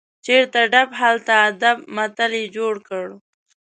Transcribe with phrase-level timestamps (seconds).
[0.25, 3.05] چیرته ډب، هلته ادب متل یې جوړ کړ.